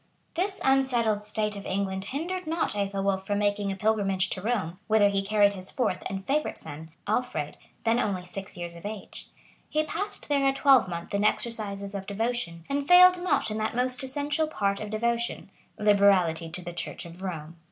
This 0.33 0.59
unsettled 0.63 1.21
state 1.21 1.55
of 1.55 1.67
England 1.67 2.05
hindered 2.05 2.47
not 2.47 2.75
Ethelwolf 2.75 3.23
from 3.27 3.37
making 3.37 3.71
a 3.71 3.75
pilgrimage 3.75 4.31
to 4.31 4.41
Rome, 4.41 4.79
whither 4.87 5.09
he 5.09 5.21
carried 5.21 5.53
his 5.53 5.69
fourth 5.69 6.01
and 6.07 6.25
favorite 6.25 6.57
son, 6.57 6.89
Alfred, 7.05 7.57
then 7.83 7.99
only 7.99 8.25
six 8.25 8.57
years 8.57 8.73
of 8.73 8.83
age.[*] 8.83 9.27
He 9.69 9.83
passed 9.83 10.27
there 10.27 10.47
a 10.47 10.53
twelvemonth 10.53 11.13
in 11.13 11.23
exercises 11.23 11.93
of 11.93 12.07
devotion; 12.07 12.65
and 12.67 12.87
failed 12.87 13.21
not 13.21 13.51
in 13.51 13.59
that 13.59 13.75
most 13.75 14.03
essential 14.03 14.47
part 14.47 14.79
of 14.79 14.89
devotion, 14.89 15.51
liberality 15.77 16.49
to 16.49 16.63
the 16.63 16.73
church 16.73 17.05
of 17.05 17.21
Rome. 17.21 17.57